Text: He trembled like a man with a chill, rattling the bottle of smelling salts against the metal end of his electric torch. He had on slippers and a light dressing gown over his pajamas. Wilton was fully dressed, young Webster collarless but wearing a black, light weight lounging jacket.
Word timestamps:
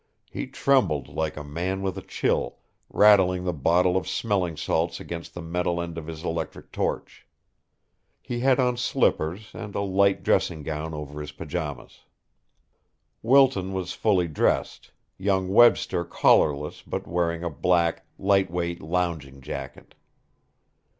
He 0.31 0.47
trembled 0.47 1.09
like 1.09 1.37
a 1.37 1.43
man 1.43 1.83
with 1.83 1.95
a 1.95 2.01
chill, 2.01 2.57
rattling 2.89 3.43
the 3.43 3.53
bottle 3.53 3.95
of 3.95 4.07
smelling 4.09 4.57
salts 4.57 4.99
against 4.99 5.35
the 5.35 5.43
metal 5.43 5.79
end 5.79 5.95
of 5.95 6.07
his 6.07 6.23
electric 6.23 6.71
torch. 6.71 7.27
He 8.19 8.39
had 8.39 8.59
on 8.59 8.77
slippers 8.77 9.51
and 9.53 9.75
a 9.75 9.81
light 9.81 10.23
dressing 10.23 10.63
gown 10.63 10.95
over 10.95 11.21
his 11.21 11.31
pajamas. 11.31 11.99
Wilton 13.21 13.73
was 13.73 13.93
fully 13.93 14.27
dressed, 14.27 14.89
young 15.19 15.49
Webster 15.49 16.03
collarless 16.03 16.81
but 16.81 17.05
wearing 17.05 17.43
a 17.43 17.49
black, 17.51 18.07
light 18.17 18.49
weight 18.49 18.81
lounging 18.81 19.39
jacket. 19.39 19.93